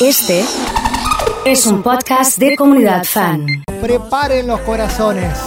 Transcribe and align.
Este 0.00 0.42
es 1.44 1.66
un 1.66 1.82
podcast 1.82 2.38
de 2.38 2.56
comunidad 2.56 3.04
fan. 3.04 3.46
Preparen 3.82 4.46
los 4.46 4.58
corazones. 4.60 5.38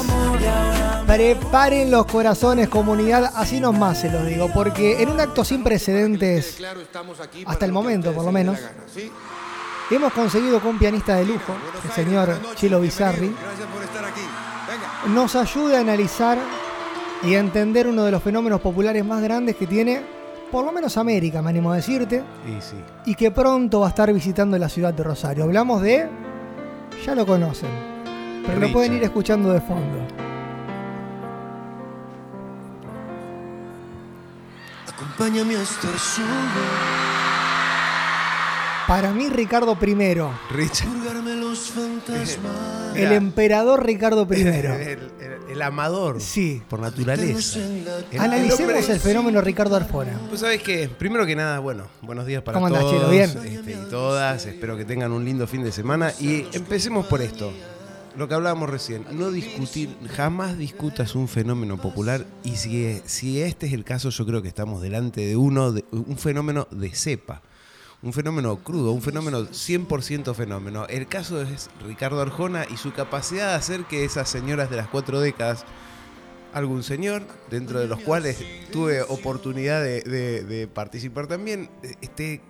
Preparen 1.08 1.90
los 1.90 2.06
corazones, 2.06 2.70
comunidad, 2.70 3.34
así 3.36 3.60
nomás 3.60 4.02
se 4.02 4.12
lo 4.12 4.24
digo, 4.24 4.52
porque 4.54 5.02
en 5.02 5.10
un 5.10 5.20
acto 5.20 5.44
sin 5.44 5.64
precedentes, 5.64 6.62
hasta 7.48 7.66
el 7.66 7.72
momento 7.72 8.14
por 8.14 8.26
lo 8.26 8.32
menos, 8.32 8.60
hemos 9.90 10.14
conseguido 10.14 10.60
con 10.60 10.72
un 10.72 10.78
pianista 10.78 11.16
de 11.16 11.26
lujo, 11.26 11.56
el 11.84 11.92
señor 11.92 12.40
Chilo 12.54 12.80
Bizarri, 12.80 13.36
nos 15.08 15.36
ayude 15.36 15.78
a 15.78 15.80
analizar 15.80 16.38
y 17.24 17.34
a 17.34 17.40
entender 17.40 17.88
uno 17.88 18.04
de 18.04 18.12
los 18.12 18.22
fenómenos 18.22 18.62
populares 18.62 19.04
más 19.04 19.24
grandes 19.24 19.56
que 19.56 19.66
tiene, 19.66 20.23
por 20.54 20.64
lo 20.64 20.72
menos 20.72 20.98
América, 20.98 21.42
me 21.42 21.50
animo 21.50 21.72
a 21.72 21.78
decirte, 21.78 22.24
Y 22.46 22.62
sí. 22.62 22.76
y 23.08 23.16
que 23.16 23.32
pronto 23.32 23.80
va 23.80 23.88
a 23.88 23.90
estar 23.90 24.14
visitando 24.14 24.56
la 24.60 24.70
ciudad 24.70 24.94
de 24.94 25.02
Rosario. 25.02 25.46
Hablamos 25.46 25.82
de... 25.82 26.08
ya 27.04 27.16
lo 27.16 27.26
conocen, 27.26 27.72
pero 28.46 28.60
lo 28.60 28.72
pueden 28.72 28.94
ir 28.98 29.02
escuchando 29.04 29.52
de 29.52 29.60
fondo. 29.60 29.98
Acompáñame 34.88 35.56
a 35.56 35.64
estar 35.64 35.98
solo, 35.98 36.28
Para 38.94 39.12
mí, 39.12 39.28
Ricardo 39.28 39.76
I, 39.82 40.54
Richard. 40.54 40.88
purgarme 40.88 41.36
los 41.36 41.72
fantasmas. 41.72 42.96
el 42.96 43.12
emperador 43.12 43.84
Ricardo 43.84 44.28
I. 44.30 44.36
El, 44.42 44.46
el- 44.46 45.34
el 45.50 45.62
amador. 45.64 46.22
Sí. 46.22 46.62
Por 46.70 46.80
naturaleza. 46.80 47.60
Analicemos 48.20 48.88
el 48.90 49.00
fenómeno 49.00 49.42
Ricardo 49.42 49.76
Arjona. 49.78 50.20
Pues 50.30 50.42
sabes 50.42 50.62
que, 50.62 50.88
primero 50.90 51.26
que 51.26 51.36
nada, 51.36 51.58
bueno, 51.58 51.88
buenos 52.04 52.28
días 52.28 52.44
para 52.44 52.54
¿Cómo 52.54 52.68
andás, 52.68 52.84
todos 52.84 52.94
Chelo? 52.98 53.10
¿Bien? 53.10 53.30
este, 53.30 53.72
y 53.72 53.90
todas. 53.90 54.46
Espero 54.46 54.78
que 54.78 54.86
tengan 54.86 55.12
un 55.12 55.26
lindo 55.26 55.48
fin 55.48 55.64
de 55.64 55.72
semana. 55.72 56.14
Y 56.20 56.46
empecemos 56.54 57.08
por 57.08 57.24
esto. 57.24 57.52
Lo 58.16 58.28
que 58.28 58.36
hablábamos 58.36 58.70
recién, 58.70 59.06
no 59.14 59.32
discutir, 59.32 59.90
jamás 60.16 60.56
discutas 60.56 61.16
un 61.16 61.28
fenómeno 61.28 61.82
popular 61.82 62.28
y 62.44 62.58
si, 62.58 63.02
si 63.06 63.42
este 63.42 63.66
es 63.66 63.74
el 63.74 63.84
caso, 63.84 64.12
yo 64.12 64.24
creo 64.28 64.44
que 64.44 64.50
estamos 64.50 64.84
delante 64.84 65.26
de 65.26 65.36
uno, 65.36 65.72
de, 65.72 65.84
un 65.92 66.16
fenómeno 66.20 66.68
de 66.70 66.92
cepa, 66.92 67.42
un 68.04 68.12
fenómeno 68.14 68.58
crudo, 68.58 68.92
un 68.92 69.02
fenómeno 69.02 69.48
100% 69.48 70.36
fenómeno. 70.36 70.86
El 70.88 71.08
caso 71.08 71.42
es 71.42 71.70
Ricardo 71.86 72.22
Arjona 72.22 72.66
y 72.70 72.78
su 72.78 72.92
capacidad 72.92 73.50
de 73.50 73.56
hacer 73.56 73.86
que 73.86 74.04
esas 74.04 74.30
señoras 74.30 74.70
de 74.70 74.76
las 74.76 74.88
cuatro 74.90 75.22
décadas 75.22 75.64
algún 76.54 76.84
señor, 76.84 77.24
dentro 77.50 77.80
de 77.80 77.88
los 77.88 78.00
cuales 78.02 78.38
tuve 78.72 79.02
oportunidad 79.02 79.82
de, 79.82 80.70
participar 80.72 81.26
también, 81.28 81.70
este, 82.02 82.42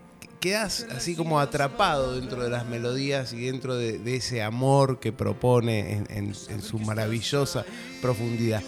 quedas 0.42 0.88
así 0.94 1.16
como 1.16 1.40
atrapado 1.40 2.20
dentro 2.20 2.44
de 2.44 2.50
las 2.50 2.66
melodías 2.66 3.32
y 3.32 3.46
dentro 3.46 3.76
de, 3.76 4.16
ese 4.16 4.42
amor 4.42 5.00
que 5.00 5.14
propone 5.14 6.04
en- 6.10 6.34
en 6.50 6.62
su 6.62 6.80
maravillosa 6.80 7.64
profundidad. 8.02 8.62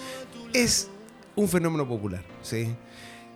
Es 0.54 0.88
un 1.36 1.50
fenómeno 1.50 1.86
popular, 1.86 2.24
¿sí? 2.42 2.70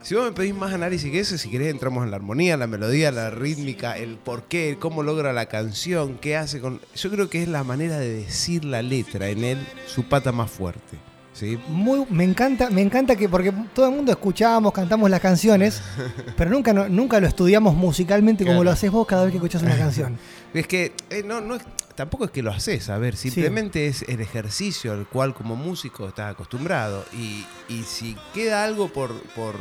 Si 0.01 0.15
vos 0.15 0.23
me 0.23 0.31
pedís 0.31 0.55
más 0.55 0.73
análisis 0.73 1.11
que 1.11 1.19
eso, 1.19 1.37
si 1.37 1.49
querés 1.49 1.67
entramos 1.69 2.05
en 2.05 2.11
la 2.11 2.15
armonía, 2.17 2.55
la 2.55 2.67
melodía, 2.67 3.11
la 3.11 3.29
rítmica, 3.29 3.97
el 3.97 4.15
por 4.15 4.43
qué, 4.43 4.77
cómo 4.79 5.03
logra 5.03 5.33
la 5.33 5.47
canción, 5.47 6.17
qué 6.19 6.37
hace 6.37 6.61
con... 6.61 6.79
Yo 6.95 7.11
creo 7.11 7.29
que 7.29 7.43
es 7.43 7.49
la 7.49 7.63
manera 7.65 7.99
de 7.99 8.09
decir 8.23 8.63
la 8.63 8.81
letra 8.81 9.27
en 9.27 9.43
él, 9.43 9.67
su 9.87 10.03
pata 10.05 10.31
más 10.31 10.49
fuerte, 10.49 10.97
¿sí? 11.33 11.59
Muy, 11.67 12.05
me 12.09 12.23
encanta, 12.23 12.69
me 12.69 12.81
encanta 12.81 13.17
que 13.17 13.27
porque 13.27 13.51
todo 13.75 13.89
el 13.89 13.95
mundo 13.95 14.13
escuchamos, 14.13 14.71
cantamos 14.71 15.09
las 15.09 15.19
canciones, 15.19 15.81
pero 16.37 16.49
nunca, 16.49 16.71
no- 16.71 16.87
nunca 16.87 17.19
lo 17.19 17.27
estudiamos 17.27 17.75
musicalmente 17.75 18.45
como 18.45 18.53
Claro. 18.59 18.63
lo 18.63 18.71
haces 18.71 18.89
vos 18.91 19.05
cada 19.05 19.23
vez 19.23 19.31
que 19.31 19.37
escuchas 19.37 19.61
una 19.63 19.77
canción. 19.77 20.17
Es 20.53 20.65
que 20.65 20.93
eh, 21.09 21.23
no, 21.25 21.41
no 21.41 21.55
es, 21.55 21.61
tampoco 21.95 22.23
es 22.23 22.31
que 22.31 22.41
lo 22.41 22.51
haces, 22.51 22.89
a 22.89 22.97
ver, 22.97 23.17
simplemente 23.17 23.87
es 23.87 24.03
el 24.07 24.21
ejercicio 24.21 24.93
al 24.93 25.05
cual 25.07 25.33
como 25.33 25.57
músico 25.57 26.07
estás 26.07 26.31
acostumbrado. 26.31 27.03
Y, 27.13 27.45
y 27.67 27.83
si 27.83 28.15
queda 28.33 28.63
algo 28.63 28.87
por, 28.87 29.13
por 29.35 29.55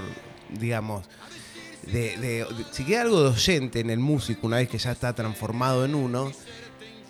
digamos, 0.50 1.04
si 2.70 2.84
queda 2.84 3.02
algo 3.02 3.22
de 3.22 3.28
oyente 3.28 3.80
en 3.80 3.90
el 3.90 3.98
músico 3.98 4.46
una 4.46 4.58
vez 4.58 4.68
que 4.68 4.78
ya 4.78 4.92
está 4.92 5.12
transformado 5.14 5.84
en 5.84 5.94
uno, 5.94 6.30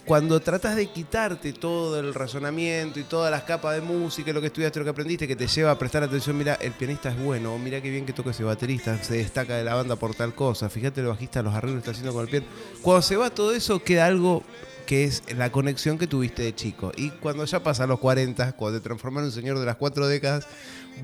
cuando 0.05 0.41
tratas 0.41 0.75
de 0.75 0.87
quitarte 0.87 1.53
todo 1.53 2.01
el 2.01 2.15
razonamiento 2.15 2.99
y 2.99 3.03
todas 3.03 3.31
las 3.31 3.43
capas 3.43 3.75
de 3.75 3.83
música, 3.83 4.33
lo 4.33 4.41
que 4.41 4.47
estudiaste, 4.47 4.79
lo 4.79 4.85
que 4.87 4.91
aprendiste, 4.91 5.29
que 5.29 5.37
te 5.37 5.47
lleva 5.47 5.71
a 5.71 5.79
prestar 5.79 6.03
atención, 6.03 6.39
mira, 6.39 6.55
el 6.55 6.73
pianista 6.73 7.11
es 7.11 7.23
bueno, 7.23 7.59
mira 7.59 7.83
qué 7.83 7.91
bien 7.91 8.07
que 8.07 8.15
toca 8.15 8.31
ese 8.31 8.43
baterista, 8.43 9.03
se 9.03 9.17
destaca 9.17 9.57
de 9.57 9.65
la 9.65 9.75
banda 9.75 9.97
por 9.97 10.15
tal 10.15 10.35
cosa, 10.35 10.71
fíjate 10.71 11.03
el 11.03 11.09
bajista, 11.09 11.43
los 11.43 11.55
arreglos 11.55 11.75
que 11.75 11.79
está 11.81 11.91
haciendo 11.91 12.15
con 12.15 12.23
el 12.23 12.31
piano. 12.31 12.47
Cuando 12.81 13.03
se 13.03 13.17
va 13.17 13.29
todo 13.29 13.53
eso, 13.53 13.83
queda 13.83 14.07
algo 14.07 14.43
que 14.89 15.05
es 15.05 15.23
la 15.37 15.53
conexión 15.53 15.99
que 15.99 16.07
tuviste 16.07 16.43
de 16.43 16.55
chico. 16.55 16.93
Y 16.97 17.11
cuando 17.11 17.45
ya 17.45 17.63
pasa 17.63 17.85
a 17.85 17.87
los 17.87 17.99
40, 17.99 18.53
cuando 18.53 18.79
te 18.81 18.85
transformas 18.85 19.21
en 19.21 19.27
un 19.27 19.33
señor 19.33 19.59
de 19.59 19.67
las 19.67 19.77
cuatro 19.77 20.09
décadas, 20.09 20.47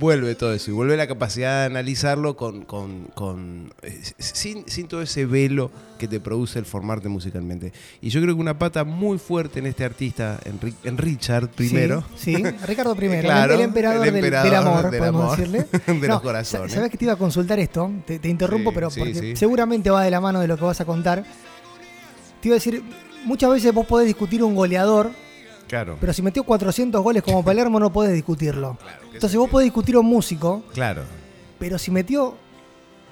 vuelve 0.00 0.34
todo 0.34 0.54
eso 0.54 0.70
y 0.70 0.74
vuelve 0.74 0.96
la 0.96 1.06
capacidad 1.06 1.60
de 1.60 1.66
analizarlo 1.66 2.34
con, 2.34 2.64
con- 2.64 3.08
con- 3.14 3.74
eh, 3.82 4.00
sin, 4.16 4.66
sin 4.70 4.88
todo 4.88 5.02
ese 5.02 5.26
velo 5.26 5.70
que 5.98 6.08
te 6.08 6.18
produce 6.18 6.58
el 6.58 6.64
formarte 6.64 7.10
musicalmente. 7.10 7.74
Y 8.00 8.08
yo 8.08 8.22
creo 8.22 8.34
que 8.34 8.40
una 8.40 8.58
pata 8.58 8.84
muy 8.84 9.18
fuerte 9.18 9.58
en 9.58 9.66
este 9.66 9.84
artista, 9.84 10.40
en, 10.46 10.58
en 10.84 10.96
Richard 10.96 11.50
primero. 11.50 12.02
Sí, 12.16 12.34
sí, 12.36 12.42
Ricardo 12.66 12.94
I, 12.98 13.20
Claro, 13.20 13.52
el 13.52 13.60
emperador, 13.60 14.08
el 14.08 14.14
emperador 14.16 14.50
del, 14.50 14.54
amor, 14.58 14.90
del 14.90 14.98
podemos 14.98 15.22
amor, 15.24 15.36
decirle. 15.36 15.66
de 16.00 16.08
los 16.08 16.22
corazones. 16.22 16.72
Sabes 16.72 16.90
que 16.90 16.96
te 16.96 17.04
iba 17.04 17.12
a 17.12 17.16
consultar 17.16 17.58
esto, 17.60 17.92
te, 18.06 18.18
te 18.18 18.28
interrumpo, 18.30 18.70
Sí, 18.70 18.74
pero 18.74 18.88
porque 18.88 19.36
seguramente 19.36 19.90
va 19.90 20.02
de 20.02 20.10
la 20.10 20.22
mano 20.22 20.40
de 20.40 20.48
lo 20.48 20.56
que 20.56 20.64
vas 20.64 20.80
a 20.80 20.86
contar. 20.86 21.22
Te 22.40 22.48
iba 22.48 22.54
a 22.54 22.58
decir, 22.58 22.82
muchas 23.24 23.50
veces 23.50 23.72
vos 23.72 23.86
podés 23.86 24.06
discutir 24.06 24.42
un 24.42 24.54
goleador, 24.54 25.10
Claro. 25.68 25.96
pero 26.00 26.12
si 26.12 26.22
metió 26.22 26.44
400 26.44 27.02
goles 27.02 27.22
como 27.22 27.42
Palermo 27.44 27.80
no 27.80 27.92
podés 27.92 28.12
discutirlo. 28.12 28.78
Entonces 29.12 29.38
vos 29.38 29.48
podés 29.50 29.66
discutir 29.66 29.94
a 29.96 30.00
un 30.00 30.06
músico, 30.06 30.62
Claro. 30.74 31.02
pero 31.58 31.78
si 31.78 31.90
metió 31.90 32.36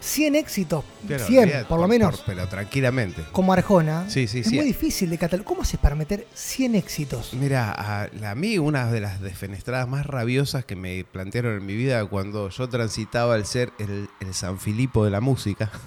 100 0.01 0.35
éxitos, 0.35 0.85
Claro, 1.07 1.25
100 1.27 1.43
olvídate, 1.45 1.65
por 1.67 1.81
lo 1.81 1.87
menos, 1.87 2.17
por- 2.17 2.27
pero 2.27 2.49
tranquilamente. 2.49 3.23
como 3.31 3.53
Arjona, 3.53 4.05
Sí, 4.11 4.27
sí, 4.27 4.41
es 4.41 4.49
sí. 4.49 4.57
muy 4.57 4.65
difícil 4.65 5.09
de 5.11 5.17
catalogar. 5.17 5.47
¿Cómo 5.47 5.63
haces 5.63 5.79
para 5.79 5.95
meter 5.95 6.27
100 6.35 6.75
éxitos? 6.75 7.33
Mira, 7.35 7.71
a, 7.73 8.09
a 8.31 8.35
mí 8.35 8.59
una 8.59 8.91
de 8.91 9.01
las 9.01 9.21
defenestradas 9.21 9.87
más 9.89 10.05
rabiosas 10.05 10.65
que 10.65 10.75
me 10.75 11.05
plantearon 11.05 11.57
en 11.57 11.65
mi 11.67 11.77
vida 11.77 12.05
cuando 12.07 12.49
yo 12.49 12.69
transitaba 12.69 13.37
el 13.37 13.47
ser 13.47 13.73
el, 13.79 14.09
el 14.19 14.35
San 14.35 14.59
Filipo 14.59 15.05
de 15.05 15.13
la 15.13 15.21
música. 15.21 15.71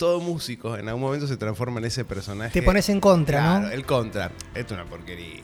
Todo 0.00 0.18
músico 0.18 0.78
en 0.78 0.88
algún 0.88 1.02
momento 1.02 1.26
se 1.26 1.36
transforma 1.36 1.78
en 1.78 1.84
ese 1.84 2.06
personaje. 2.06 2.58
Te 2.58 2.64
pones 2.64 2.88
en 2.88 3.00
contra, 3.00 3.38
Claro, 3.38 3.66
¿no? 3.66 3.70
el 3.70 3.84
contra. 3.84 4.32
Esto 4.54 4.72
es 4.72 4.80
una 4.80 4.88
porquería. 4.88 5.42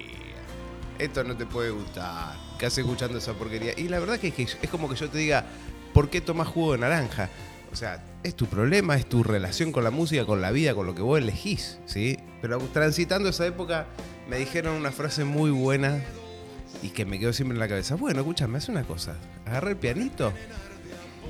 Esto 0.98 1.22
no 1.24 1.36
te 1.36 1.44
puede 1.44 1.68
gustar. 1.68 2.34
¿Qué 2.58 2.64
haces 2.64 2.78
escuchando 2.78 3.18
esa 3.18 3.34
porquería? 3.34 3.74
Y 3.76 3.88
la 3.88 3.98
verdad 3.98 4.18
que 4.18 4.28
es, 4.28 4.34
que 4.34 4.44
es 4.62 4.70
como 4.70 4.88
que 4.88 4.94
yo 4.96 5.10
te 5.10 5.18
diga, 5.18 5.44
¿por 5.92 6.08
qué 6.08 6.22
tomas 6.22 6.48
jugo 6.48 6.72
de 6.72 6.78
naranja? 6.78 7.28
O 7.70 7.76
sea, 7.76 8.02
es 8.22 8.34
tu 8.34 8.46
problema, 8.46 8.96
es 8.96 9.06
tu 9.06 9.22
relación 9.22 9.72
con 9.72 9.84
la 9.84 9.90
música, 9.90 10.24
con 10.24 10.40
la 10.40 10.50
vida, 10.52 10.74
con 10.74 10.86
lo 10.86 10.94
que 10.94 11.02
vos 11.02 11.18
elegís, 11.18 11.78
¿sí? 11.84 12.18
Pero 12.40 12.56
transitando 12.72 13.28
esa 13.28 13.44
época 13.46 13.84
me 14.26 14.38
dijeron 14.38 14.74
una 14.74 14.90
frase 14.90 15.24
muy 15.24 15.50
buena 15.50 16.00
y 16.82 16.88
que 16.88 17.04
me 17.04 17.18
quedó 17.18 17.34
siempre 17.34 17.56
en 17.56 17.60
la 17.60 17.68
cabeza. 17.68 17.96
Bueno, 17.96 18.20
escúchame, 18.20 18.56
haz 18.56 18.70
una 18.70 18.84
cosa. 18.84 19.16
Agarra 19.44 19.68
el 19.68 19.76
pianito, 19.76 20.32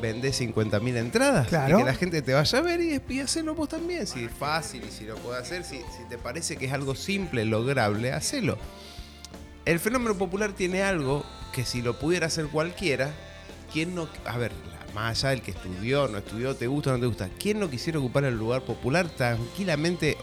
vendés 0.00 0.40
50.000 0.40 0.96
entradas 0.96 1.48
Claro. 1.48 1.76
y 1.78 1.80
que 1.82 1.86
la 1.86 1.94
gente 1.94 2.22
te 2.22 2.32
vaya 2.34 2.58
a 2.58 2.62
ver 2.62 2.80
y, 2.80 2.94
y 3.08 3.42
vos 3.54 3.68
también. 3.68 4.06
Si 4.06 4.24
es 4.24 4.30
fácil 4.32 4.82
y 4.88 4.90
si 4.92 5.04
lo 5.04 5.16
puedes 5.16 5.42
hacer, 5.42 5.64
si, 5.64 5.76
si 5.78 6.04
te 6.08 6.18
parece 6.18 6.56
que 6.56 6.66
es 6.66 6.72
algo 6.72 6.94
simple, 6.94 7.44
lograble, 7.44 8.12
hacelo. 8.12 8.58
El 9.64 9.80
fenómeno 9.80 10.14
popular 10.16 10.52
tiene 10.52 10.82
algo 10.82 11.24
que 11.52 11.64
si 11.64 11.82
lo 11.82 11.98
pudiera 11.98 12.26
hacer 12.26 12.46
cualquiera, 12.46 13.10
¿quién 13.72 13.94
no... 13.94 14.08
A 14.26 14.38
ver, 14.38 14.52
la- 14.52 14.76
más 14.94 15.18
allá 15.24 15.30
del 15.30 15.42
que 15.42 15.50
estudió, 15.50 16.08
no 16.08 16.18
estudió, 16.18 16.54
te 16.56 16.66
gusta 16.68 16.90
o 16.90 16.92
no 16.94 17.00
te 17.00 17.06
gusta, 17.06 17.28
¿quién 17.38 17.58
no 17.60 17.68
quisiera 17.68 17.98
ocupar 17.98 18.24
el 18.24 18.34
lugar 18.38 18.62
popular 18.62 19.08
tranquilamente, 19.10 20.16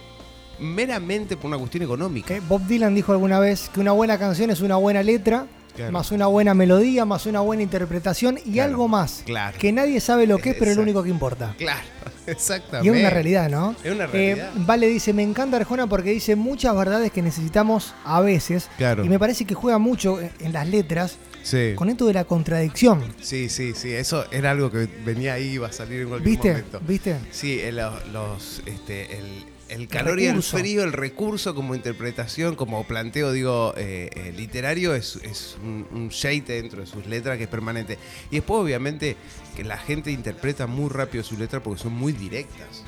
meramente 0.60 1.36
por 1.38 1.48
una 1.48 1.58
cuestión 1.58 1.84
económica? 1.84 2.34
Bob 2.48 2.66
Dylan 2.66 2.96
dijo 2.96 3.12
alguna 3.12 3.40
vez 3.40 3.70
que 3.74 3.80
una 3.80 3.92
buena 3.92 4.18
canción 4.18 4.50
es 4.50 4.62
una 4.62 4.78
buena 4.78 5.04
letra, 5.04 5.46
Claro. 5.76 5.92
más 5.92 6.12
una 6.12 6.28
buena 6.28 6.54
melodía, 6.54 7.04
más 7.06 7.26
una 7.26 7.40
buena 7.42 7.64
interpretación 7.64 8.38
y 8.46 8.54
Claro, 8.54 8.70
algo 8.72 8.88
más. 8.88 9.24
claro. 9.26 9.58
Que 9.60 9.72
nadie 9.72 10.00
sabe 10.00 10.28
lo 10.28 10.38
que 10.38 10.52
es, 10.52 10.56
pero 10.58 10.70
es 10.72 10.78
lo 10.78 10.84
único 10.84 11.02
que 11.04 11.10
importa. 11.10 11.56
Claro, 11.58 11.82
Y 12.28 12.32
exactamente. 12.32 12.96
es 12.98 13.02
una 13.02 13.10
realidad, 13.10 13.50
¿no? 13.50 13.76
Es 13.84 13.92
una 13.92 14.06
realidad. 14.08 14.50
Eh, 14.50 14.52
vale 14.58 14.88
dice, 14.88 15.14
me 15.14 15.24
encanta 15.24 15.58
Arjona 15.58 15.88
porque 15.88 16.12
dice 16.12 16.36
muchas 16.36 16.76
verdades 16.76 17.12
que 17.12 17.22
necesitamos 17.22 17.94
a 18.06 18.22
veces. 18.22 18.70
Claro. 18.78 19.04
Y 19.04 19.10
me 19.10 19.18
parece 19.20 19.46
que 19.46 19.56
juega 19.56 19.78
mucho 19.80 20.20
en- 20.40 20.54
las 20.54 20.68
letras 20.68 21.18
Sí. 21.42 21.74
con 21.76 21.90
esto 21.90 22.06
de 22.06 22.14
la 22.14 22.24
contradicción. 22.24 23.04
Sí, 23.22 23.50
sí, 23.50 23.74
sí, 23.76 23.92
eso 23.92 24.26
era 24.32 24.52
algo 24.52 24.70
que 24.72 24.88
venía 25.04 25.34
ahí, 25.34 25.50
iba 25.54 25.68
a 25.68 25.72
salir 25.74 26.02
en 26.04 26.10
cualquier 26.10 26.32
¿Viste? 26.32 26.50
momento. 26.52 26.80
¿Viste? 26.88 27.18
Sí, 27.32 27.60
el, 27.60 27.76
los, 27.78 28.62
este, 28.66 29.18
el, 29.18 29.44
el 29.74 29.88
calor 29.88 30.20
y 30.20 30.26
el 30.28 30.44
frío, 30.44 30.84
el 30.84 30.94
recurso 30.94 31.56
como 31.56 31.74
interpretación, 31.76 32.56
como 32.56 32.84
planteo, 32.84 33.32
digo, 33.32 33.74
eh, 33.76 34.10
eh, 34.14 34.34
literario, 34.36 34.94
es, 34.94 35.18
es 35.24 35.58
un, 35.64 35.88
un 35.92 36.10
shade 36.10 36.44
dentro 36.62 36.82
de 36.82 36.88
sus 36.88 37.06
letras 37.08 37.38
que 37.38 37.44
es 37.44 37.50
permanente. 37.50 37.98
Y 38.30 38.36
después, 38.36 38.62
obviamente, 38.62 39.18
que 39.56 39.64
la 39.64 39.78
gente 39.78 40.12
interpreta 40.12 40.68
muy 40.68 40.90
rápido 40.90 41.24
su 41.24 41.38
letra 41.38 41.62
porque 41.62 41.82
son 41.82 41.94
muy 41.94 42.14
directas. 42.14 42.84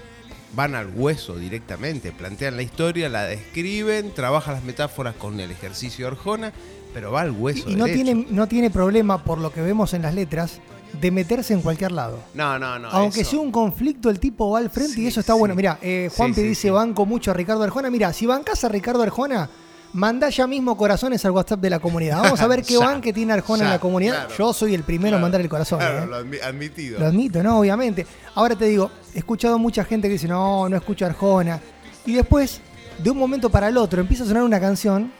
van 0.55 0.75
al 0.75 0.87
hueso 0.87 1.37
directamente, 1.37 2.11
plantean 2.11 2.55
la 2.55 2.61
historia, 2.61 3.09
la 3.09 3.23
describen, 3.23 4.13
trabajan 4.13 4.53
las 4.55 4.63
metáforas 4.63 5.15
con 5.15 5.39
el 5.39 5.51
ejercicio 5.51 6.05
de 6.05 6.11
Arjona, 6.11 6.53
pero 6.93 7.11
va 7.11 7.21
al 7.21 7.31
hueso. 7.31 7.69
Y, 7.69 7.73
y 7.73 7.75
no, 7.75 7.85
derecho. 7.85 8.03
tiene, 8.03 8.27
no 8.29 8.47
tiene 8.47 8.69
problema, 8.69 9.23
por 9.23 9.37
lo 9.39 9.51
que 9.51 9.61
vemos 9.61 9.93
en 9.93 10.03
las 10.03 10.13
letras, 10.13 10.61
de 10.99 11.11
meterse 11.11 11.53
en 11.53 11.61
cualquier 11.61 11.91
lado. 11.91 12.19
No, 12.33 12.57
no, 12.59 12.79
no. 12.79 12.89
Aunque 12.89 13.21
eso- 13.21 13.31
sea 13.31 13.39
un 13.39 13.51
conflicto, 13.51 14.09
el 14.09 14.19
tipo 14.19 14.49
va 14.51 14.59
al 14.59 14.69
frente 14.69 14.93
y 14.93 14.95
Sí, 15.03 15.07
eso 15.07 15.19
está 15.19 15.33
sí. 15.33 15.39
bueno. 15.39 15.55
Mira, 15.55 15.77
eh, 15.81 16.09
Juanpi 16.15 16.35
Sí, 16.35 16.41
sí, 16.41 16.47
dice 16.47 16.61
sí. 16.63 16.69
banco 16.69 17.05
mucho 17.05 17.31
a 17.31 17.33
Ricardo 17.33 17.63
Arjona. 17.63 17.89
Mira, 17.89 18.11
si 18.13 18.25
bancas 18.25 18.63
a 18.63 18.69
Ricardo 18.69 19.01
Arjona, 19.03 19.49
manda 19.93 20.29
ya 20.29 20.45
mismo 20.47 20.75
corazones 20.75 21.23
al 21.23 21.31
WhatsApp 21.31 21.59
de 21.61 21.69
la 21.69 21.79
comunidad. 21.79 22.21
Vamos 22.21 22.41
a 22.41 22.47
ver 22.47 22.63
qué 22.65 22.73
Ya, 22.73 22.79
banque 22.85 23.13
tiene 23.13 23.33
Arjona 23.33 23.63
en 23.65 23.69
la 23.69 23.79
comunidad. 23.79 24.25
claro. 24.27 24.35
Yo 24.37 24.53
soy 24.53 24.73
el 24.73 24.83
primero 24.83 25.15
en 25.15 25.21
mandar 25.21 25.39
el 25.41 25.47
corazón. 25.49 25.79
Claro, 25.79 26.03
eh. 26.03 26.07
lo 26.07 26.21
admi- 26.25 26.41
admitido. 26.43 26.99
Lo 26.99 27.05
admito, 27.05 27.41
¿no? 27.43 27.59
Obviamente. 27.59 28.05
Ahora 28.35 28.55
te 28.55 28.65
digo, 28.65 28.91
he 29.13 29.19
escuchado 29.19 29.57
mucha 29.57 29.83
gente 29.85 30.07
que 30.07 30.13
dice, 30.13 30.27
no, 30.27 30.67
no 30.67 30.75
escucho 30.75 31.05
a 31.05 31.09
Arjona. 31.09 31.59
Y 32.05 32.13
después, 32.13 32.59
de 32.97 33.09
un 33.09 33.17
momento 33.17 33.49
para 33.49 33.67
el 33.69 33.77
otro, 33.77 34.01
empieza 34.01 34.23
a 34.23 34.27
sonar 34.27 34.43
una 34.43 34.59
canción. 34.59 35.11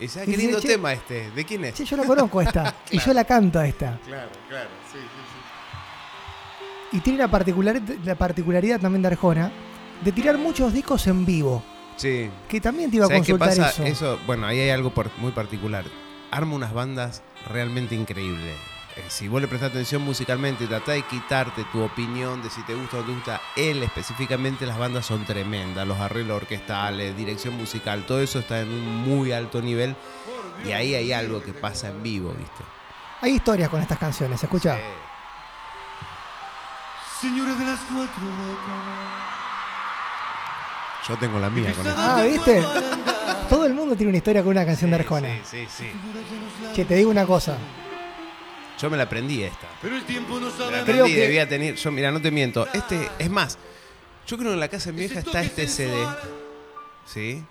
Y 0.00 0.08
qué 0.08 0.36
lindo 0.36 0.58
"Che, 0.60 0.66
tema 0.66 0.92
este. 0.92 1.30
¿De 1.30 1.44
quién 1.44 1.64
es? 1.66 1.74
Che, 1.74 1.84
yo 1.84 1.96
la 1.96 2.02
conozco 2.02 2.40
esta. 2.42 2.74
Y 2.90 2.98
yo 2.98 3.14
la 3.14 3.22
canto 3.24 3.60
a 3.60 3.66
esta. 3.68 3.96
Claro, 4.04 4.28
claro, 4.48 4.68
sí, 4.92 4.98
sí, 4.98 5.20
Y 6.94 7.00
tiene 7.00 7.18
la, 7.18 7.28
particular- 7.28 7.82
la 8.04 8.14
particularidad 8.14 8.80
también 8.80 9.02
de 9.02 9.08
Arjona 9.08 9.50
de 10.02 10.12
tirar 10.12 10.38
muchos 10.38 10.72
discos 10.72 11.06
en 11.06 11.26
vivo. 11.26 11.62
sí. 11.96 12.30
Que 12.48 12.60
también 12.60 12.90
te 12.90 12.96
iba 12.96 13.04
a 13.06 13.08
¿Sabes 13.08 13.26
qué 13.26 13.32
consultar 13.32 13.56
pasa? 13.72 13.86
eso. 13.86 14.18
Bueno, 14.26 14.46
ahí 14.46 14.60
hay 14.60 14.70
algo 14.70 14.92
muy 15.18 15.32
particular. 15.32 15.84
Arma 16.30 16.54
unas 16.54 16.72
bandas 16.72 17.22
realmente 17.50 17.94
increíbles. 17.94 18.56
Eh, 18.96 19.02
si 19.08 19.26
vos 19.28 19.40
le 19.42 19.48
prestás 19.48 19.70
atención 19.70 20.02
musicalmente 20.02 20.64
y 20.64 20.66
tratás 20.68 20.94
de 20.94 21.02
quitarte 21.02 21.64
tu 21.72 21.82
opinión 21.82 22.40
de 22.42 22.50
si 22.50 22.62
te 22.62 22.74
gusta 22.74 22.96
o 22.98 23.00
no 23.00 23.06
te 23.06 23.12
gusta, 23.12 23.40
él 23.56 23.82
específicamente, 23.82 24.64
las 24.66 24.78
bandas 24.78 25.04
son 25.04 25.24
tremendas. 25.24 25.86
Los 25.86 25.98
arreglos 25.98 26.36
orquestales, 26.36 27.16
dirección 27.16 27.56
musical, 27.56 28.04
todo 28.06 28.20
eso 28.20 28.38
está 28.38 28.60
en 28.60 28.68
un 28.68 28.96
muy 29.02 29.32
alto 29.32 29.60
nivel. 29.60 29.96
Y 30.64 30.70
ahí 30.72 30.94
hay 30.94 31.12
algo 31.12 31.42
que 31.42 31.52
pasa 31.52 31.88
en 31.88 32.02
vivo, 32.04 32.32
¿viste? 32.38 32.62
Hay 33.20 33.32
historias 33.32 33.68
con 33.68 33.80
estas 33.80 33.98
canciones, 33.98 34.40
escucha. 34.42 34.76
Sí. 34.76 34.82
Señora 37.20 37.54
de 37.54 37.64
las 37.64 37.80
cuatro 37.80 38.24
décadas. 38.24 39.24
Yo 41.08 41.16
tengo 41.18 41.38
la 41.38 41.50
mía 41.50 41.72
con 41.74 41.86
esto. 41.86 42.00
Ah, 42.00 42.22
¿viste? 42.22 42.62
Todo 43.48 43.66
el 43.66 43.74
mundo 43.74 43.94
tiene 43.94 44.08
una 44.10 44.18
historia 44.18 44.42
con 44.42 44.50
una 44.52 44.64
canción 44.64 44.90
de 44.90 44.96
Arjona. 44.96 45.28
Sí, 45.44 45.66
sí, 45.66 45.84
sí. 45.84 45.90
Che, 46.74 46.84
te 46.84 46.94
digo 46.94 47.10
una 47.10 47.26
cosa. 47.26 47.56
Yo 48.80 48.90
me 48.90 48.96
la 48.96 49.04
aprendí 49.04 49.42
esta. 49.42 49.66
Pero 49.82 49.96
el 49.96 50.04
tiempo 50.04 50.40
no 50.40 50.46
Me 50.46 50.52
sabe 50.52 50.64
la 50.64 50.70
nada. 50.72 50.84
Creo 50.84 50.96
aprendí, 51.04 51.14
que- 51.14 51.20
debía 51.20 51.48
tener. 51.48 51.74
Yo, 51.76 51.92
mira, 51.92 52.10
no 52.10 52.20
te 52.20 52.30
miento. 52.30 52.66
Este, 52.72 53.08
es 53.18 53.30
más, 53.30 53.58
yo 54.26 54.36
creo 54.36 54.50
que 54.50 54.54
en 54.54 54.60
la 54.60 54.68
casa 54.68 54.86
de 54.86 54.92
mi 54.94 55.00
vieja 55.00 55.20
está 55.20 55.42
este 55.42 55.68
CD. 55.68 55.94
¿Sí? 57.06 57.44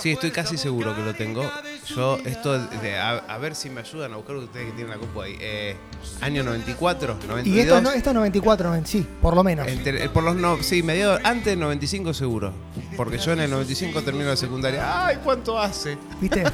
Sí, 0.00 0.12
estoy 0.12 0.30
casi 0.30 0.56
seguro 0.58 0.94
que 0.94 1.02
lo 1.02 1.14
tengo. 1.14 1.42
Yo, 1.86 2.18
esto, 2.24 2.58
de- 2.58 2.98
a, 2.98 3.16
a 3.16 3.38
ver 3.38 3.54
si 3.54 3.70
me 3.70 3.80
ayudan 3.80 4.12
a 4.12 4.16
buscar 4.16 4.36
ustedes 4.36 4.66
que 4.66 4.72
tienen 4.72 4.90
la 4.90 4.98
compu 4.98 5.22
ahí. 5.22 5.36
Eh, 5.40 5.76
año 6.20 6.42
94, 6.44 7.16
92. 7.26 7.46
Y 7.46 7.60
esto, 7.60 7.80
no, 7.80 7.90
esto 7.90 8.10
es 8.10 8.14
94, 8.14 8.68
90, 8.68 8.88
sí, 8.88 9.06
por 9.22 9.34
lo 9.34 9.42
menos. 9.42 9.66
Entre- 9.66 10.08
por 10.10 10.22
los 10.22 10.36
no, 10.36 10.62
sí, 10.62 10.82
mediados, 10.82 11.20
antes 11.24 11.46
del 11.46 11.60
95 11.60 12.12
seguro. 12.14 12.52
Porque 12.96 13.18
yo 13.18 13.32
en 13.32 13.40
el 13.40 13.50
95 13.50 14.02
termino 14.02 14.26
la 14.28 14.36
secundaria. 14.36 15.06
¡Ay, 15.06 15.18
cuánto 15.24 15.58
hace! 15.58 15.96
¿Viste? 16.20 16.44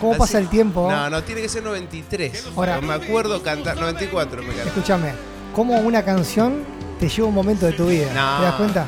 ¿Cómo 0.00 0.12
Así- 0.12 0.18
pasa 0.20 0.38
el 0.38 0.48
tiempo? 0.48 0.88
No, 0.90 1.10
no, 1.10 1.22
tiene 1.22 1.42
que 1.42 1.48
ser 1.48 1.62
93. 1.62 2.46
Ahora- 2.56 2.76
Pero 2.76 2.86
me 2.86 2.94
acuerdo 2.94 3.42
cantar. 3.42 3.76
94 3.76 4.42
me. 4.42 4.54
Escúchame, 4.62 5.12
cómo 5.54 5.78
una 5.80 6.04
canción 6.04 6.64
te 6.98 7.08
lleva 7.08 7.28
un 7.28 7.34
momento 7.34 7.66
de 7.66 7.72
tu 7.72 7.86
vida. 7.88 8.06
No. 8.14 8.38
¿Te 8.38 8.44
das 8.44 8.54
cuenta? 8.54 8.86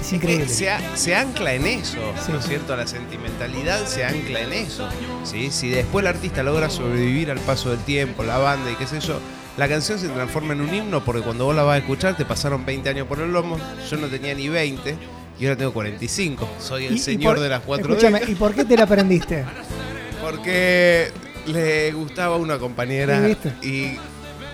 Es 0.00 0.12
increíble. 0.12 0.46
Se, 0.48 1.14
ancla 1.14 1.54
en 1.54 1.66
eso, 1.66 1.98
Sí. 2.24 2.32
¿no 2.32 2.38
es 2.38 2.46
cierto? 2.46 2.76
La 2.76 2.86
sentimentalidad 2.86 3.86
se 3.86 4.04
ancla 4.04 4.40
en 4.40 4.52
eso. 4.52 4.88
¿sí? 5.24 5.50
Si 5.50 5.68
después 5.68 6.02
el 6.04 6.08
artista 6.08 6.42
logra 6.42 6.68
sobrevivir 6.70 7.30
al 7.30 7.40
paso 7.40 7.70
del 7.70 7.80
tiempo, 7.80 8.22
la 8.22 8.38
banda 8.38 8.70
y 8.70 8.74
qué 8.76 8.86
sé 8.86 9.00
yo, 9.00 9.18
la 9.56 9.68
canción 9.68 9.98
se 9.98 10.08
transforma 10.08 10.52
en 10.52 10.60
un 10.60 10.74
himno 10.74 11.02
porque 11.04 11.22
cuando 11.22 11.46
vos 11.46 11.56
la 11.56 11.62
vas 11.62 11.76
a 11.76 11.78
escuchar 11.78 12.16
te 12.16 12.24
pasaron 12.26 12.64
20 12.66 12.88
años 12.90 13.06
por 13.06 13.20
el 13.20 13.32
lomo, 13.32 13.56
yo 13.90 13.96
no 13.96 14.06
tenía 14.08 14.34
ni 14.34 14.48
20 14.50 14.96
y 15.40 15.44
ahora 15.46 15.56
tengo 15.56 15.72
45. 15.72 16.48
Soy 16.60 16.86
el 16.86 16.92
Y- 16.92 16.96
y 16.96 16.98
señor 16.98 17.34
por- 17.36 17.42
de 17.42 17.48
las 17.48 17.62
cuatro 17.62 17.88
Escúchame, 17.92 18.18
décadas 18.20 18.32
¿y 18.32 18.34
por 18.34 18.54
qué 18.54 18.64
te 18.64 18.76
la 18.76 18.82
aprendiste? 18.84 19.44
porque 20.22 21.10
le 21.46 21.92
gustaba 21.92 22.36
a 22.36 22.38
una 22.38 22.58
compañera 22.58 23.28
y 23.62 23.96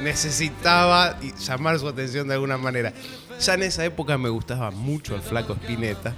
necesitaba 0.02 1.16
llamar 1.38 1.78
su 1.78 1.88
atención 1.88 2.28
de 2.28 2.34
alguna 2.34 2.58
manera. 2.58 2.92
Ya 3.40 3.54
en 3.54 3.62
esa 3.64 3.84
época 3.84 4.18
me 4.18 4.28
gustaba 4.28 4.70
mucho 4.70 5.14
el 5.14 5.22
flaco 5.22 5.54
Spinetta 5.54 6.14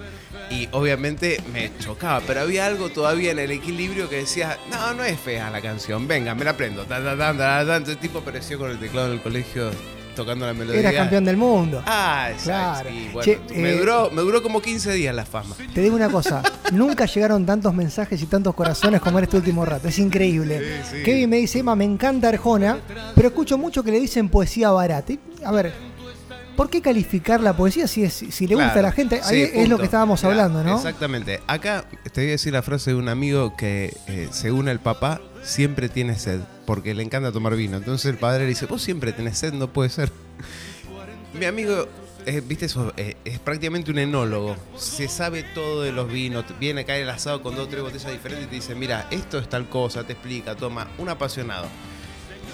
y 0.51 0.69
obviamente 0.73 1.41
me 1.53 1.71
chocaba, 1.79 2.21
pero 2.27 2.41
había 2.41 2.67
algo 2.67 2.91
todavía 2.91 3.33
en 3.33 3.39
el 3.39 3.51
equilibrio 3.51 4.09
que 4.09 4.17
decía, 4.17 4.59
no, 4.71 4.95
no 4.95 5.05
es 5.05 5.19
fea 5.19 5.51
la 5.51 5.61
canción, 5.61 6.07
venga, 6.07 6.35
me 6.35 6.45
la 6.45 6.51
aprendo. 6.51 6.85
Ta, 6.85 7.03
ta, 7.03 7.17
ta, 7.17 7.37
ta, 7.37 7.65
ta. 7.67 7.77
Entonces 7.77 7.95
el 7.95 8.01
tipo 8.01 8.19
apareció 8.19 8.59
con 8.59 8.71
el 8.71 8.79
teclado 8.79 9.09
en 9.09 9.15
el 9.15 9.23
colegio 9.23 9.71
tocando 10.15 10.47
la 10.47 10.55
melodía. 10.55 10.81
Eras 10.81 10.95
campeón 10.95 11.25
del 11.25 11.37
mundo. 11.37 11.83
Ah, 11.87 12.29
exacto. 12.31 12.83
Claro. 12.83 12.91
Y 12.91 13.09
bueno, 13.09 13.23
Che, 13.23 13.41
me, 13.55 13.71
eh, 13.71 13.79
duró, 13.79 14.11
me 14.11 14.23
duró 14.23 14.43
como 14.43 14.63
15 14.63 14.93
días 14.93 15.15
la 15.15 15.25
fama. 15.25 15.57
Te 15.75 15.81
digo 15.81 15.97
una 15.97 16.09
cosa, 16.09 16.43
nunca 16.73 17.07
llegaron 17.07 17.45
tantos 17.45 17.75
mensajes 17.75 18.21
y 18.23 18.27
tantos 18.27 18.55
corazones 18.55 19.01
como 19.01 19.19
en 19.19 19.25
este 19.25 19.37
último 19.37 19.65
rato. 19.65 19.89
Es 19.89 19.99
increíble. 19.99 20.83
Sí, 20.85 20.97
sí. 20.99 21.03
Kevin 21.03 21.31
me 21.31 21.37
dice, 21.39 21.59
Emma, 21.61 21.75
me 21.75 21.85
encanta 21.85 22.29
Arjona, 22.29 22.79
pero 23.15 23.29
escucho 23.29 23.59
mucho 23.59 23.83
que 23.83 23.91
le 23.91 24.01
dicen 24.01 24.29
poesía 24.29 24.71
barata. 24.71 25.15
A 25.45 25.53
ver, 25.53 25.75
¿por 26.57 26.71
qué 26.71 26.81
calificar 26.81 27.41
la 27.41 27.57
poesía 27.57 27.87
si, 27.87 28.05
es, 28.05 28.13
si 28.15 28.47
le 28.47 28.55
gusta 28.55 28.73
Claro. 28.73 28.87
a 28.89 28.91
la 28.91 28.93
gente? 28.93 29.21
Ahí 29.25 29.47
Sí, 29.47 29.51
es 29.55 29.69
lo 29.69 29.79
que 29.79 29.85
estábamos 29.85 30.23
hablando, 30.25 30.63
¿no? 30.65 30.77
Exactamente. 30.77 31.41
Acá 31.47 31.85
te 32.13 32.21
voy 32.23 32.29
a 32.29 32.33
decir 32.33 32.53
la 32.53 32.63
frase 32.63 32.91
de 32.91 32.97
un 32.97 33.09
amigo 33.09 33.57
que, 33.57 33.97
eh, 34.09 34.29
según 34.31 34.69
el 34.69 34.81
papá, 34.81 35.21
siempre 35.43 35.89
tiene 35.89 36.17
sed, 36.19 36.41
porque 36.67 36.95
le 36.95 37.03
encanta 37.03 37.33
tomar 37.33 37.55
vino. 37.57 37.77
Entonces 37.77 38.07
el 38.11 38.17
padre 38.17 38.45
le 38.45 38.49
dice, 38.51 38.67
vos 38.67 38.83
siempre 38.83 39.13
tenés 39.13 39.39
sed, 39.39 39.53
no 39.53 39.69
puede 39.73 39.91
ser. 39.91 40.11
Mi 41.39 41.47
amigo, 41.47 41.87
eh, 42.27 42.41
viste 42.47 42.67
eso, 42.67 42.93
Eh, 42.97 43.17
es 43.25 43.39
prácticamente 43.41 43.91
un 43.91 43.99
enólogo. 43.99 44.57
Se 44.77 45.09
sabe 45.09 45.43
todo 45.43 45.83
de 45.83 45.93
los 45.93 46.11
vinos. 46.11 46.45
Viene 46.61 46.83
a 46.83 46.85
caer 46.85 47.03
el 47.03 47.11
asado 47.11 47.43
con 47.43 47.55
dos 47.57 47.67
o 47.67 47.69
tres 47.69 47.83
botellas 47.83 48.11
diferentes 48.13 48.47
y 48.47 48.49
te 48.51 48.55
dice, 48.57 48.75
mira, 48.75 49.07
esto 49.11 49.39
es 49.39 49.49
tal 49.49 49.69
cosa, 49.69 50.05
te 50.05 50.13
explica, 50.13 50.55
toma, 50.55 50.87
un 50.99 51.09
apasionado. 51.09 51.67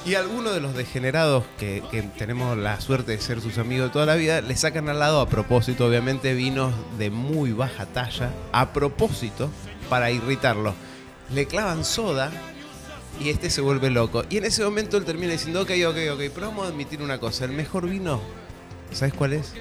Y 0.06 0.14
algunos 0.14 0.54
de 0.54 0.60
los 0.60 0.74
degenerados 0.74 1.44
que, 1.58 1.82
tenemos 2.16 2.56
la 2.56 2.80
suerte 2.80 3.12
de 3.12 3.20
ser 3.20 3.40
sus 3.42 3.58
amigos 3.58 3.88
de 3.88 3.92
toda 3.92 4.06
la 4.06 4.14
vida, 4.14 4.40
le 4.40 4.56
sacan 4.56 4.88
al 4.88 4.98
lado 4.98 5.20
a 5.20 5.28
propósito, 5.28 5.86
obviamente, 5.86 6.32
vinos 6.32 6.72
de 6.98 7.10
muy 7.10 7.52
baja 7.52 7.84
talla, 7.84 8.32
a 8.52 8.72
propósito, 8.72 9.50
para 9.90 10.10
irritarlo. 10.10 10.74
Le 11.34 11.46
clavan 11.46 11.84
soda 11.84 12.32
y 13.20 13.28
este 13.28 13.50
se 13.50 13.60
vuelve 13.60 13.90
loco. 13.90 14.24
Y 14.30 14.38
en 14.38 14.46
ese 14.46 14.64
momento 14.64 14.96
él 14.96 15.04
termina 15.04 15.32
diciendo, 15.32 15.60
ok, 15.60 15.70
ok, 15.86 15.96
ok, 16.14 16.20
pero 16.34 16.46
vamos 16.48 16.66
a 16.66 16.70
admitir 16.70 17.02
una 17.02 17.18
cosa, 17.18 17.44
el 17.44 17.52
mejor 17.52 17.86
vino, 17.86 18.22
¿sabes 18.92 19.12
cuál 19.12 19.34
es? 19.34 19.52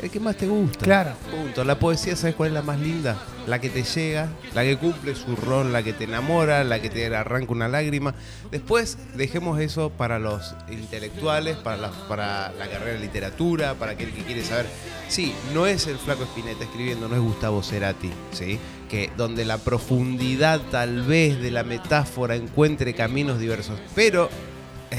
El 0.00 0.10
que 0.10 0.20
más 0.20 0.36
te 0.36 0.46
gusta. 0.46 0.84
Claro. 0.84 1.12
Punto. 1.30 1.64
La 1.64 1.78
poesía, 1.78 2.16
¿sabes 2.16 2.34
cuál 2.34 2.48
es 2.48 2.54
la 2.54 2.62
más 2.62 2.80
linda? 2.80 3.16
La 3.46 3.60
que 3.60 3.68
te 3.68 3.82
llega, 3.82 4.28
la 4.54 4.62
que 4.62 4.76
cumple 4.76 5.14
su 5.14 5.36
rol, 5.36 5.72
la 5.72 5.82
que 5.82 5.92
te 5.92 6.04
enamora, 6.04 6.64
la 6.64 6.80
que 6.80 6.90
te 6.90 7.14
arranca 7.14 7.52
una 7.52 7.68
lágrima. 7.68 8.14
Después, 8.50 8.98
dejemos 9.14 9.60
eso 9.60 9.90
para 9.90 10.18
los 10.18 10.54
intelectuales, 10.70 11.56
para 11.56 11.76
la, 11.76 11.90
para 12.08 12.52
la 12.52 12.68
carrera 12.68 12.94
de 12.94 13.00
literatura, 13.00 13.74
para 13.74 13.92
aquel 13.92 14.12
que 14.12 14.22
quiere 14.22 14.44
saber. 14.44 14.66
Sí, 15.08 15.34
no 15.52 15.66
es 15.66 15.86
el 15.86 15.98
flaco 15.98 16.24
Spinetta 16.24 16.64
escribiendo, 16.64 17.08
no 17.08 17.14
es 17.14 17.20
Gustavo 17.20 17.62
Cerati, 17.62 18.10
¿sí? 18.32 18.58
Que 18.88 19.10
donde 19.16 19.44
la 19.44 19.58
profundidad 19.58 20.60
tal 20.70 21.02
vez 21.02 21.40
de 21.40 21.50
la 21.50 21.64
metáfora 21.64 22.34
encuentre 22.34 22.94
caminos 22.94 23.38
diversos. 23.38 23.78
Pero 23.94 24.30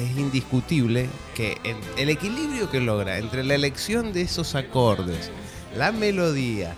es 0.01 0.17
indiscutible 0.17 1.09
que 1.35 1.57
en- 1.63 1.77
el 1.97 2.09
equilibrio 2.09 2.69
que 2.69 2.79
logra 2.79 3.17
entre 3.17 3.43
la 3.43 3.55
elección 3.55 4.13
de 4.13 4.21
esos 4.21 4.55
acordes, 4.55 5.31
la 5.75 5.91
melodía 5.91 6.75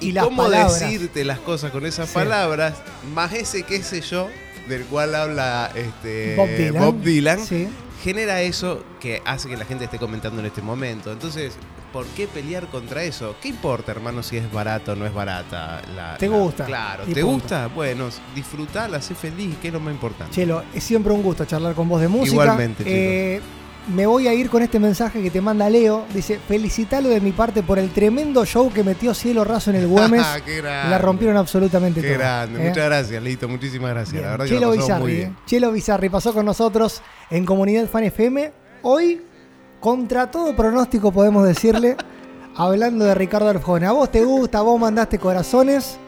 y, 0.00 0.10
Y 0.10 0.14
cómo 0.14 0.44
palabras. 0.44 0.80
decirte 0.80 1.24
las 1.24 1.38
cosas 1.40 1.70
con 1.72 1.84
esas 1.86 2.08
Sí. 2.08 2.14
palabras, 2.14 2.74
más 3.14 3.32
ese 3.32 3.62
qué 3.64 3.82
sé 3.82 4.00
yo, 4.00 4.28
del 4.68 4.84
cual 4.84 5.14
habla 5.14 5.70
este, 5.74 6.36
Bob 6.36 6.48
Dylan. 6.48 6.84
Bob 6.84 7.02
Dylan, 7.02 7.46
Sí. 7.46 7.68
genera 8.04 8.42
eso 8.42 8.84
que 9.00 9.22
hace 9.24 9.48
que 9.48 9.56
la 9.56 9.64
gente 9.64 9.84
esté 9.84 9.98
comentando 9.98 10.40
en 10.40 10.46
este 10.46 10.62
momento. 10.62 11.10
Entonces, 11.10 11.54
¿por 11.92 12.06
qué 12.08 12.26
pelear 12.26 12.66
contra 12.68 13.02
eso? 13.02 13.36
¿Qué 13.40 13.48
importa, 13.48 13.92
hermano, 13.92 14.22
si 14.22 14.36
es 14.36 14.50
barata 14.52 14.92
o 14.92 14.96
no 14.96 15.06
es 15.06 15.14
barata? 15.14 15.82
La, 15.94 16.16
Te 16.18 16.28
la- 16.28 16.36
gusta. 16.36 16.64
Claro, 16.64 17.04
¿te 17.04 17.22
punto. 17.22 17.26
gusta? 17.28 17.66
Bueno, 17.68 18.08
disfrutala, 18.34 19.00
sé 19.02 19.14
feliz, 19.14 19.56
que 19.60 19.68
es 19.68 19.74
lo 19.74 19.80
más 19.80 19.92
importante. 19.94 20.34
Chelo, 20.34 20.62
es 20.74 20.84
siempre 20.84 21.12
un 21.12 21.22
gusto 21.22 21.44
charlar 21.44 21.74
con 21.74 21.88
vos 21.88 22.00
de 22.00 22.08
música. 22.08 22.32
Igualmente, 22.42 22.84
Eh, 22.86 23.40
me 23.94 24.04
voy 24.04 24.28
a 24.28 24.34
ir 24.34 24.50
con 24.50 24.62
este 24.62 24.78
mensaje 24.78 25.22
que 25.22 25.30
te 25.30 25.40
manda 25.40 25.70
Leo. 25.70 26.04
Dice, 26.12 26.38
felicitalo 26.46 27.08
de 27.08 27.22
mi 27.22 27.32
parte 27.32 27.62
por 27.62 27.78
el 27.78 27.88
tremendo 27.90 28.44
show 28.44 28.70
que 28.70 28.84
metió 28.84 29.14
Cielo 29.14 29.44
Raso 29.44 29.70
en 29.70 29.76
el 29.76 29.86
Güemes. 29.86 30.26
Qué 30.44 30.58
grande. 30.58 30.90
La 30.90 30.98
rompieron 30.98 31.38
absolutamente 31.38 32.02
Qué 32.02 32.08
todo. 32.08 32.18
grande, 32.18 32.62
¿eh? 32.62 32.68
muchas 32.68 32.84
gracias, 32.84 33.22
Lito, 33.22 33.48
muchísimas 33.48 33.90
gracias. 33.92 34.12
Bien. 34.12 34.24
La 34.24 34.30
verdad 34.32 34.44
que 34.44 34.50
Chelo 34.50 34.70
la 34.74 34.76
pasamos 34.80 35.00
muy 35.00 35.10
Bizarri, 35.12 35.16
bien. 35.30 35.36
¿eh? 35.38 35.42
Chelo 35.46 35.72
Bizarri 35.72 36.08
pasó 36.10 36.34
con 36.34 36.44
nosotros 36.44 37.00
en 37.30 37.46
Comunidad 37.46 37.86
Fan 37.88 38.04
FM. 38.04 38.52
Hoy, 38.82 39.22
contra 39.80 40.30
todo 40.30 40.54
pronóstico, 40.56 41.12
podemos 41.12 41.46
decirle, 41.46 41.96
hablando 42.56 43.04
de 43.04 43.14
Ricardo 43.14 43.48
Arjona, 43.48 43.90
¿a 43.90 43.92
vos 43.92 44.10
te 44.10 44.24
gusta? 44.24 44.60
¿Vos 44.62 44.78
mandaste 44.80 45.18
corazones? 45.18 45.98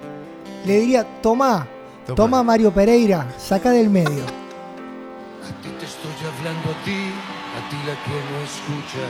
Le 0.67 0.81
diría, 0.81 1.05
tomá, 1.23 1.67
Tomá. 2.07 2.17
tomá 2.17 2.43
Mario 2.43 2.73
Pereira, 2.73 3.27
saca 3.39 3.71
del 3.71 3.89
medio. 3.91 4.25
A 4.25 5.63
ti 5.63 5.69
te 5.79 5.85
estoy 5.87 6.13
hablando 6.39 6.71
a 6.71 6.85
ti, 6.85 7.13
a 7.57 7.69
ti 7.71 7.77
la 7.87 7.95
que 8.05 8.19
no 8.31 8.41
escucha. 8.45 9.07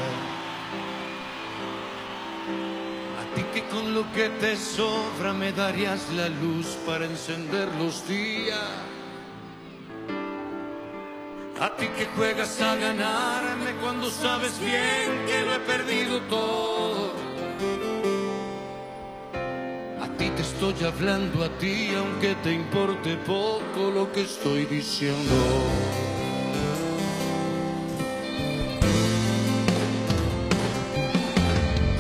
A 3.20 3.34
ti 3.34 3.42
que 3.54 3.68
con 3.68 3.94
lo 3.94 4.10
que 4.12 4.28
te 4.40 4.56
sobra 4.56 5.32
me 5.32 5.52
darías 5.52 6.00
la 6.14 6.28
luz 6.28 6.76
para 6.86 7.04
encender 7.06 7.68
los 7.80 8.06
días. 8.08 8.58
A 11.60 11.68
ti 11.76 11.88
que 11.88 12.06
juegas 12.16 12.58
a 12.62 12.74
ganarme 12.74 13.72
cuando 13.82 14.08
sabes 14.08 14.58
bien 14.58 15.26
que 15.26 15.42
lo 15.44 15.56
he 15.56 15.58
perdido 15.58 16.18
todo. 16.22 17.12
A 20.00 20.08
ti 20.16 20.30
te 20.30 20.40
estoy 20.40 20.82
hablando 20.86 21.44
a 21.44 21.50
ti, 21.58 21.90
aunque 21.94 22.34
te 22.36 22.54
importe 22.54 23.14
poco 23.26 23.90
lo 23.94 24.10
que 24.10 24.22
estoy 24.22 24.64
diciendo. 24.64 25.34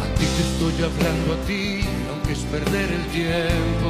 A 0.02 0.06
ti 0.16 0.24
te 0.36 0.42
estoy 0.48 0.84
hablando 0.88 1.34
a 1.34 1.46
ti, 1.46 1.80
aunque 2.08 2.32
es 2.32 2.44
perder 2.44 2.92
el 2.92 3.06
tiempo. 3.08 3.89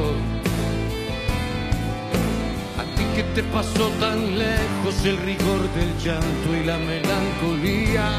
Te 3.35 3.43
pasó 3.43 3.89
tan 3.99 4.37
lejos 4.37 5.05
el 5.05 5.17
rigor 5.17 5.61
del 5.75 5.97
llanto 6.03 6.55
y 6.55 6.65
la 6.65 6.77
melancolía. 6.77 8.09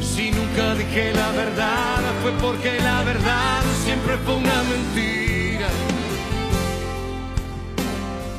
Si 0.00 0.30
nunca 0.30 0.74
dije 0.74 1.12
la 1.14 1.30
verdad, 1.32 2.02
fue 2.22 2.32
porque 2.32 2.78
la 2.80 3.02
verdad 3.02 3.62
siempre 3.84 4.16
fue 4.18 4.34
una 4.36 4.62
mentira. 4.64 5.68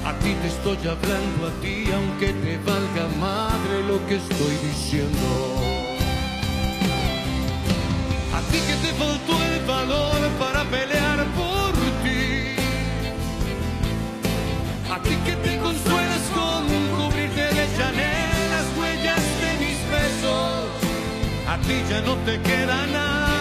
A 0.06 0.14
ti 0.20 0.36
te 0.42 0.48
estoy 0.48 0.78
hablando 0.88 1.48
a 1.48 1.62
ti, 1.62 1.86
aunque 1.94 2.28
te 2.28 2.58
valga 2.60 3.08
madre 3.20 3.84
lo 3.88 4.06
que 4.08 4.18
estoy 4.18 4.56
diciendo. 4.70 5.28
A 8.36 8.40
ti 8.52 8.60
que 8.68 8.76
te 8.88 8.94
faltó 8.94 9.35
ti 21.68 21.84
ya 21.90 22.02
no 22.02 22.16
te 22.26 22.40
queda 22.42 22.86
nada. 22.96 23.36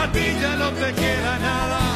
A 0.00 0.12
ti 0.12 0.24
ya 0.40 0.56
no 0.56 0.68
te 0.70 0.88
queda 0.94 1.38
nada. 1.38 1.95